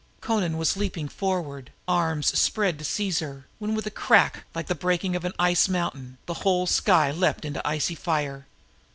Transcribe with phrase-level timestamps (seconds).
[0.27, 4.73] Amra was leaping forward, arms spread to seize her, when with a crack like the
[4.73, 8.47] breaking of an ice mountain, the whole skies leaped into icy fire.